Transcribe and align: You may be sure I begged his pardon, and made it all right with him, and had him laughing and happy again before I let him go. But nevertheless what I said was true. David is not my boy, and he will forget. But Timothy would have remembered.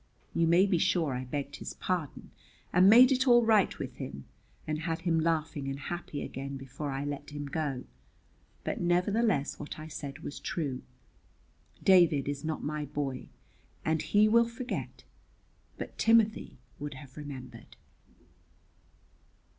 You 0.33 0.47
may 0.47 0.65
be 0.65 0.79
sure 0.79 1.13
I 1.13 1.25
begged 1.25 1.57
his 1.57 1.75
pardon, 1.75 2.31
and 2.73 2.89
made 2.89 3.11
it 3.11 3.27
all 3.27 3.45
right 3.45 3.77
with 3.77 3.97
him, 3.97 4.25
and 4.65 4.79
had 4.79 5.01
him 5.01 5.19
laughing 5.19 5.67
and 5.67 5.77
happy 5.77 6.23
again 6.23 6.57
before 6.57 6.89
I 6.89 7.05
let 7.05 7.29
him 7.29 7.45
go. 7.45 7.83
But 8.63 8.81
nevertheless 8.81 9.59
what 9.59 9.77
I 9.77 9.87
said 9.87 10.23
was 10.23 10.39
true. 10.39 10.81
David 11.83 12.27
is 12.27 12.43
not 12.43 12.63
my 12.63 12.85
boy, 12.85 13.27
and 13.85 14.01
he 14.01 14.27
will 14.27 14.47
forget. 14.47 15.03
But 15.77 15.99
Timothy 15.99 16.57
would 16.79 16.95
have 16.95 17.15
remembered. 17.15 17.75